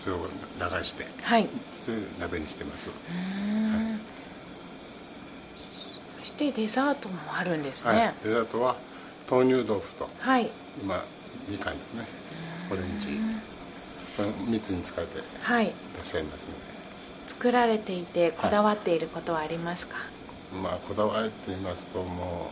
[0.00, 1.46] それを流してはい。
[1.80, 2.86] それで鍋にしてます
[6.20, 7.92] そしてデザートもあるんですね。
[7.92, 8.76] はい、デザートは
[9.30, 10.50] 豆乳豆腐とはい。
[10.82, 11.04] 今
[11.48, 12.06] みかんですね。
[12.70, 13.08] オレンジ。
[14.16, 15.66] これ3つに使っていはい。
[15.66, 15.70] ら
[16.02, 16.50] っしゃいますの
[17.28, 20.02] 作られていてこだわっていることはありますか、で
[20.62, 22.50] まあこだわりって言いますとも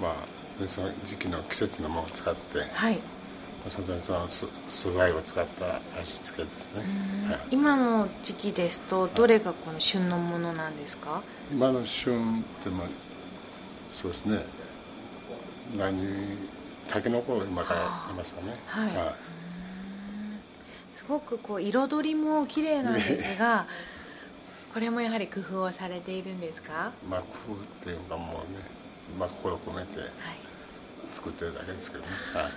[0.00, 2.98] うまあでその時期の季節のものを使ってはい。
[3.64, 6.82] 本当にその素素材を使った味付けですね、
[7.26, 11.22] はい、今の時期ですとどれがこの旬のものなんですか？
[11.50, 12.86] 今の旬ってまあ
[13.90, 14.40] そうですね。
[15.78, 15.96] 何
[16.88, 17.80] たけのこを今から
[18.12, 18.54] いますかね。
[18.66, 19.14] はい。
[20.92, 23.66] すごくこう彩りも綺麗なんですが
[24.74, 26.90] これもやはり工夫をされているんですか？
[27.08, 28.58] まあ工夫っていうかもうね、
[29.16, 30.00] まあ、心を込めて
[31.12, 32.52] 作ってるだけですけどね、はい。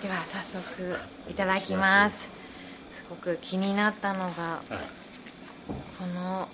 [0.00, 0.96] では早速
[1.28, 1.34] い。
[1.34, 2.30] ただきます。
[2.92, 3.04] す。
[3.10, 4.62] ごく気になったのが
[5.98, 6.48] この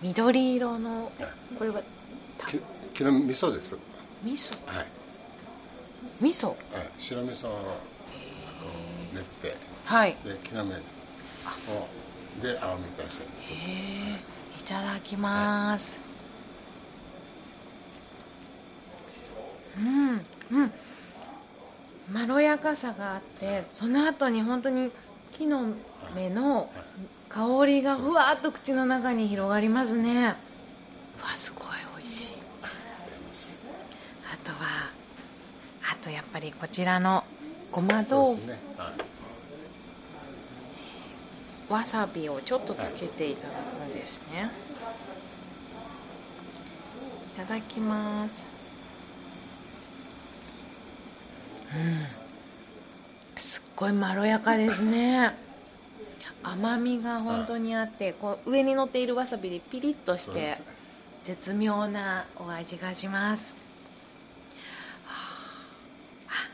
[0.00, 1.10] 緑色の
[1.58, 1.82] これは
[2.46, 2.60] き
[2.94, 3.76] 木の味噌です。
[4.24, 4.86] 味噌はい、
[6.20, 6.56] 味噌はい、
[6.96, 7.80] 白味噌を
[9.12, 10.16] 練ってはい。
[10.24, 10.78] で木の芽を
[12.40, 13.50] で青み出してるんです
[14.60, 15.98] いただきます、
[19.78, 20.24] うん
[20.60, 20.72] うん。
[22.10, 24.90] まろやかさがあってその後に本当に
[25.32, 25.74] 木の
[26.14, 26.70] 芽の
[27.28, 30.34] 香りがふわっと口の中に広がりますね。
[31.18, 32.28] うわすごい美味しい。
[34.32, 34.90] あとは
[35.92, 37.24] あとやっぱりこちらの
[37.70, 39.07] ごま豆腐、ね、はい
[41.68, 44.50] わさびをちょっとつけていただくんですね、
[47.28, 48.46] いただきます。
[51.74, 52.06] うん。
[53.36, 55.36] すっごいまろやかですね。
[56.42, 60.56] 甘みが本当にあってこう上に乗っているわさびでピリッとして
[61.22, 63.54] 絶妙なお味がします。
[65.04, 65.12] は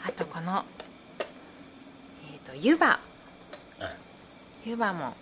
[0.05, 0.09] あ。
[0.09, 0.64] あとこの
[1.20, 2.87] えっ、と湯葉。
[2.87, 3.13] はい
[4.64, 5.14] 湯葉も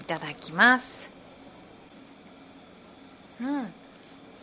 [0.00, 1.10] いただきます。
[3.40, 3.72] うん。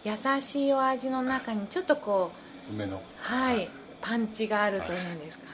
[0.04, 2.32] 優しいお味の中にちょっとこ
[2.72, 3.02] う梅の。
[3.20, 3.70] はい。
[4.02, 5.50] パンチがあるというんですかね。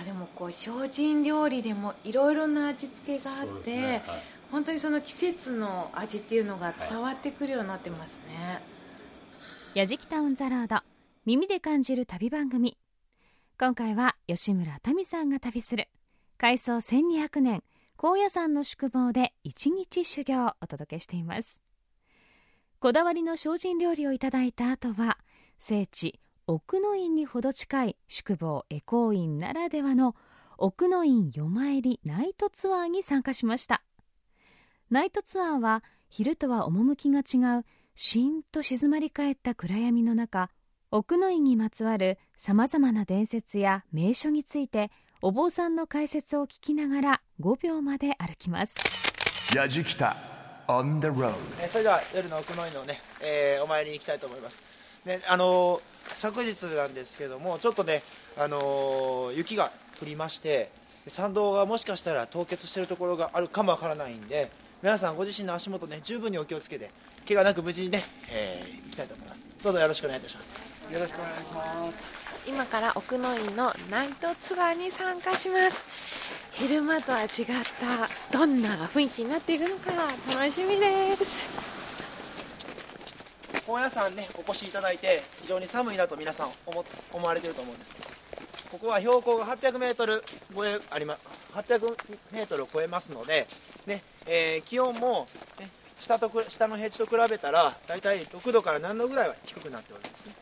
[0.00, 4.02] あでもこう精進料理でもいろいろな味付けがあって、ね。
[4.06, 4.20] はい。
[4.50, 8.60] 本当にその季節の味っていうのが伝わってくるようになってますね、
[9.74, 10.80] やじきたオンザロード
[11.24, 12.76] 耳で感じる旅番組。
[13.60, 15.88] 今回は吉村民さんが旅する
[16.40, 17.62] 改装1200年
[17.98, 21.60] 高野山の宿坊で一日修行をお届けしています。
[22.78, 25.18] こだわりの精進料理をいただいた後は
[25.58, 30.16] 聖地奥の院にほど近い宿坊恵光院ならではの
[30.56, 33.82] 奥の院夜参りナイトツアーに参加しました。
[34.88, 40.48] ナイトツアーは昼とは趣が違うしんと静まり返った暗闇の中
[40.90, 44.90] 奥の院にまつわるさまざまな伝説や名所について
[45.22, 48.76] お坊さんの解説を聞きながら5秒まで歩きます
[49.54, 50.16] やじきた
[50.66, 54.62] on the road えーそれでは夜の奥の院のね、えーお参りに行きたいと思います。
[55.04, 55.80] ね、あのー
[56.14, 58.02] 昨日なんですけども、ちょっとね、
[58.38, 60.70] あのー雪が降りまして、
[61.08, 64.50] 参道がもしかしたら凍結しているところがあるかもわからないんで、
[64.82, 66.90] 皆さんご自身の足元ね、十分にお気をつけて、
[67.26, 69.42] 怪我なく無事にね、えー行きたいと思います。
[69.64, 70.94] どうぞよろしくお願いいたします。
[70.94, 72.19] よろしくお願いします。
[72.46, 75.84] 今から奥の院のナイトツアーに参加します。
[76.52, 77.28] 昼間とは違っ
[78.30, 79.92] たどんな雰囲気になっているのか
[80.34, 81.46] 楽しみです。
[83.66, 87.96] 高野山ねお越しいただいて非常に寒いなと皆さん思思われてると思うんです。
[88.70, 90.22] ここは標高が800メートル
[90.54, 91.22] 超えあります
[91.54, 91.96] 800
[92.32, 93.48] メートルを超えますので
[93.86, 95.26] ね、えー気温も、
[95.58, 95.68] ね、
[96.00, 100.34] 下と下の平地と比べたら大体6度から7度ぐらいは低くなっておりますね、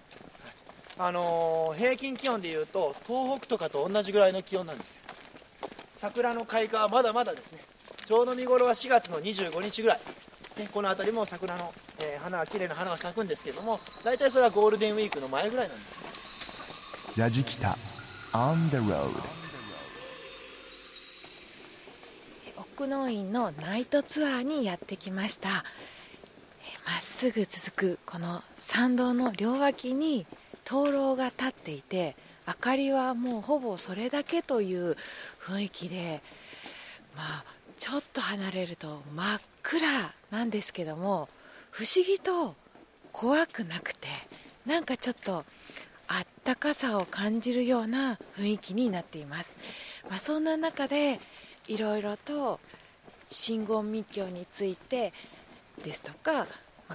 [0.98, 5.00] あのー平均気温でいうと東北とかと同じぐらいの気温なんですよ。
[5.96, 7.58] 桜の開花はまだまだですね。
[8.04, 10.00] ちょうど見頃は4月の25日ぐらい。
[10.58, 15.96] ね、この辺りも桜の、えー花は綺麗な花が咲くんですけども大体それはゴールデンウィークの前ぐらいなんです
[17.16, 17.76] ねやじきた。
[18.32, 19.08] On the road
[22.56, 25.48] 奥の院のナイトツアーにやってきました。
[25.48, 30.26] えーまっすぐ続くこの参道の両脇に
[30.68, 32.14] 灯籠が立っていて
[32.46, 34.96] 明かりはもうほぼそれだけという
[35.40, 36.20] 雰囲気で
[37.16, 37.44] まあ
[37.78, 41.30] ちょっと離れると真っ暗なんですけども
[41.70, 42.54] 不思議と
[43.12, 44.08] 怖くなくて
[44.66, 45.44] なんかちょっと
[46.06, 49.56] あったかさを感じるような雰囲気になっています、
[50.10, 51.18] まあ、そんな中で
[51.66, 52.60] いろいろと
[53.30, 55.12] 真言密教について
[55.84, 56.46] ですとか、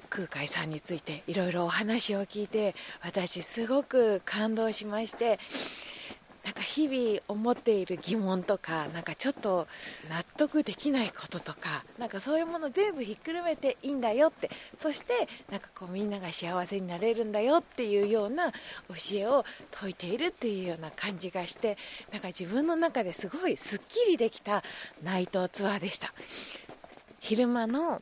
[0.10, 5.39] 空海さんについていろいろお話を聞いて私すごく感動しまして
[6.44, 9.66] なんか日々思っている疑問とかなんかちょっと
[10.10, 15.14] 納得できないこととかなんかそういうもの全部ひっくるめていいんだよってそして
[15.50, 18.58] なんかこうみんなが幸せになれるんだよっていうような教
[19.14, 21.78] えを説いているっていうような感じがして
[22.12, 24.64] なんか自分の中ですごいすっきりできた
[25.02, 26.14] ナイトツアーでした。
[27.22, 28.02] 昼間の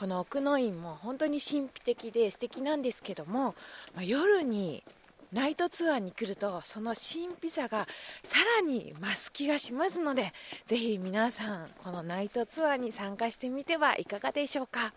[0.00, 3.54] この奥の院も本当に神秘的で素敵なんですけども、
[3.94, 4.82] まあ、夜に
[5.30, 7.86] ナイトツアーに来るとその神秘さが
[8.24, 10.32] さらに増す気がしますので
[10.64, 14.94] ぜひ皆さんこのナイトツアーに参加してみてはいかがでしょうか。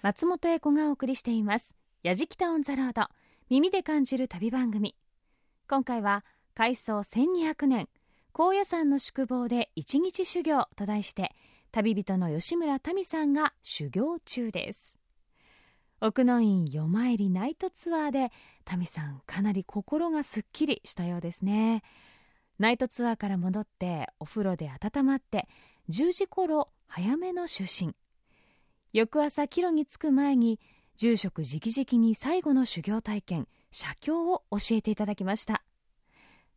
[0.00, 3.06] 松本英子がお送りしています「やじきたオン・ザ・ロード」
[3.50, 4.94] 耳で感じる旅番組。
[5.68, 6.24] 今回は
[6.54, 7.86] 開創1200年。
[8.32, 11.34] 高野山の宿坊で一日修行と題して
[11.70, 14.96] 旅人の吉村民さんが修行中です。
[16.00, 18.30] 奥の院夜参りナイトツアーで
[18.64, 21.82] タミさんかなり心がすっきりしたようですね。
[22.58, 25.48] ナイトツアーから戻ってお風呂で温まって
[25.90, 27.94] 10時頃早めの就寝。
[28.92, 30.60] 翌朝帰路に着く前に
[30.96, 35.62] 住職直々に最後の修行体験写経を教えていただきました。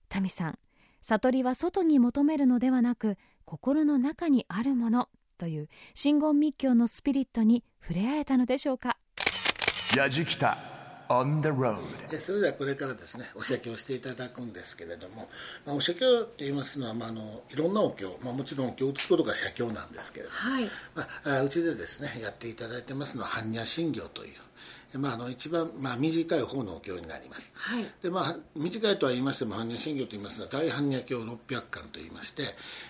[0.07, 0.59] タミさん
[1.01, 8.97] 悟りは外に求めるのではなく心の中にあるものという真言密教のスピリットに触れ合えたのでしょうか。
[9.97, 10.57] やじきた
[11.09, 11.77] on the road
[12.19, 15.27] それではこれからですねお写経をしていただくんですけれども、
[15.65, 20.69] まあ、お写経といいますのは、まあ、あのいろんなお経、まあ、もちろんお経を写すことが写経なんですけれども、はい。
[20.95, 24.35] まあ、うちでですねやっていただいてますのは般若心経という
[24.97, 27.85] まあ、あの一番、まあ、短い方のお経になります、はい。
[28.01, 32.43] でまあ、短いとは言いましても般若心経と言いますが大般若経600巻と言いまして、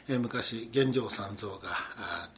[0.10, 1.60] えー昔玄奘三蔵が
[1.98, 2.30] あ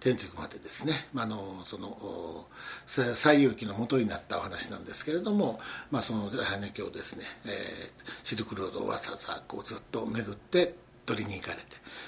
[0.00, 2.46] 天竺までですね、まあ、あのその
[2.86, 5.58] 西遊記の元になったお話なんですけれども、
[5.90, 7.52] まあ、その大般若経をですね、えー
[8.22, 10.74] シルクロードをわざわざこうずっと巡って
[11.08, 11.62] 取りに行かれて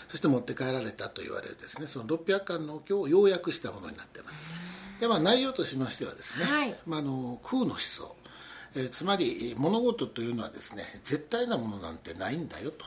[0.09, 4.60] そして持って帰られたと言われるですねその600巻のお経を要約したものになっています
[5.01, 6.75] で、まあ、内容としましてはですね、はい。
[6.87, 8.17] まあ、あの空の思想、
[8.77, 12.85] えーつまり物事というのはですね絶対なものなんてないんだよと。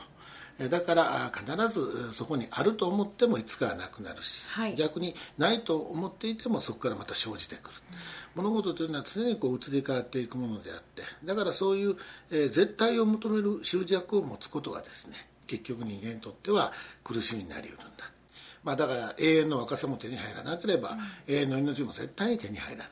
[0.58, 4.76] えーだからあ必ずえーそこにあると思ってもいつかはなくなるし、はい。
[4.76, 7.74] 逆にないと思っていてもそこからまた生じてくる、
[8.36, 11.96] 物事というのは常にこう移り変わっていくものであってだからそういう、
[12.30, 17.84] えー絶対を求める執着を持つことがですね結局人間にとっては苦しみになりうるんだ
[18.64, 20.96] まあ、だから永遠の若さも手に入らなければ、
[21.28, 22.88] 永遠の命も絶対に手に入らない。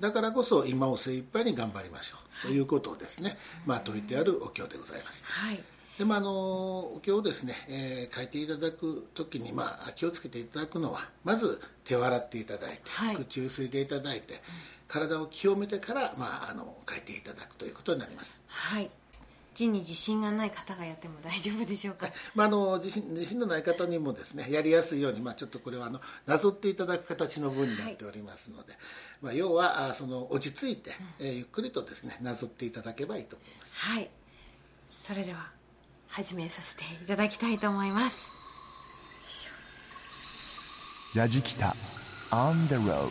[0.00, 5.24] だからこそ今を精一杯に頑張りましょうということをですね、まあ、説いてあるお経でございます。
[5.24, 5.60] はい。
[5.96, 13.16] でまあ、あのお経をですね、えー書いていただく時に、まあ、気をつけていただくのはまず手を洗っていただいて、はい。
[13.16, 14.42] 口をゆすいでいただいて、
[14.88, 18.42] 体を清めてから、まあ、あの書いていただくということになります。
[18.46, 18.90] はい
[19.56, 22.08] 字に自信がない方がやっても大丈夫でしょうか？
[22.36, 28.76] まあ、あの自信自信のない方にもですねやりやすいように、まあ、ちょっとこれはあのなぞっていただく形の文になっておりますので、
[29.22, 33.76] まあ、要はあその落ち着いて、えーゆっくりとですねなぞっていただけばいいと思います。
[33.76, 34.10] はい。
[34.88, 35.50] それでは
[36.08, 38.28] 始めさせていただきたいと思います。
[41.14, 41.74] やじきた
[42.30, 43.08] on the road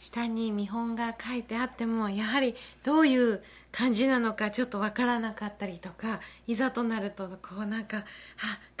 [0.00, 3.42] 下に見本が書いてあってもやはりどういう
[3.76, 8.02] 感じなのかちょっとわからなかったりとかいざとなるとこうなんかあ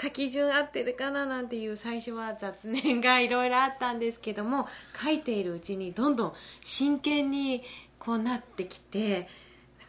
[0.00, 4.66] 書き順合ってるかななんていう最初は雑念がいろいろあったんですけども
[4.98, 6.32] 書いているうちにどんどん
[6.64, 7.62] 真剣に
[7.98, 9.28] こうなってきて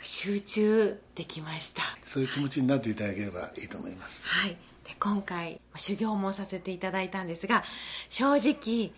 [0.04, 1.84] 集中できました。
[2.04, 4.28] そういう気持ちになっていただければいいと思います。
[4.28, 4.58] はい、で
[5.00, 7.64] 今回まあ修行もさせていただいたんですが
[8.10, 8.92] 正直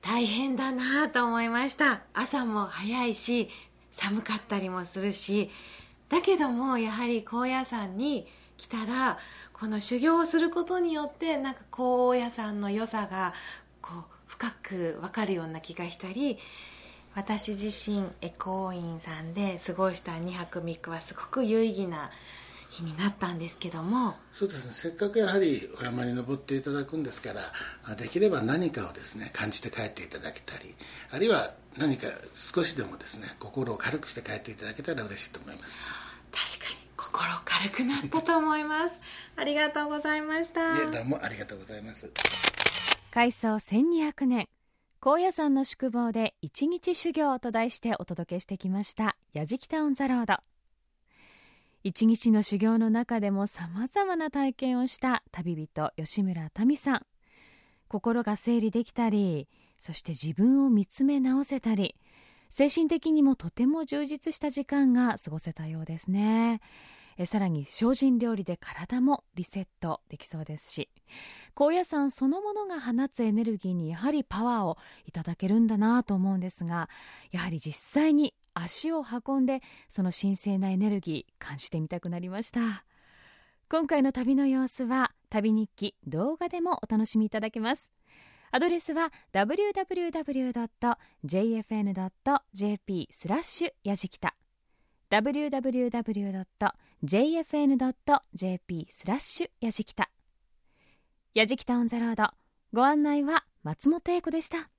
[0.00, 2.02] 大変だなと思いました。
[2.14, 3.50] 朝も早いし
[3.98, 5.50] 寒かったりもするし
[6.08, 8.26] だけどもやはり高野山に
[8.56, 9.18] 来たら
[9.52, 13.34] この修行をすることによってなんか高野山の良さが
[13.82, 16.38] こう深く分かるような気がしたり
[17.14, 22.10] 私自身エコー院さんで過ごした2泊3日はすごく有意義な
[22.70, 24.14] 日になったんですけども。
[24.32, 24.72] そうですね。
[24.72, 27.52] せっかくやはりお山に登っていただくんですから
[27.84, 30.74] あできれば何かをですね感じて帰っていただけたり
[31.10, 35.86] あるいは何か少しでもですね心を軽くして帰っていただけたら嬉しいと思います。
[36.30, 39.00] 確かに心軽くなったと思います。
[39.36, 40.90] ありがとうございました。
[40.90, 42.10] どうもありがとうございます。
[43.10, 44.48] 開創1200年。
[45.00, 50.38] 高野山の宿坊で一日修行と題してお届けしてきましたやじきたオン・ザ・ロード
[51.84, 57.06] 一日の修行の中でもさまざまな体験をした旅人吉村民さん。
[57.88, 59.48] 心が整理できたり
[59.78, 61.96] そして自分を見つめ直せたり
[62.50, 66.60] 精神的にもとても充実した時間が過ごせたようですね。
[67.18, 70.88] えさらに精進料理で体もリセットできそうですし
[71.52, 76.88] 高野山そのものが放つエネルギーにやはりパワーをいただけるんだなと思うんですが
[77.32, 82.84] やはり実際に足を運んでその神聖なエネルギー感じてみたくなりました。
[83.68, 87.90] 今回の旅の様子は旅日記動画でもお楽しみいただけます。
[88.50, 89.88] アドレスは www.jfn.jp
[93.10, 94.34] スラッシュやじきた。
[95.10, 95.68] www.jfn.jp
[98.90, 100.10] スラッシュやじきた。
[101.34, 102.30] やじきたオンザロード。
[102.72, 104.70] ご案内は松本英子でした。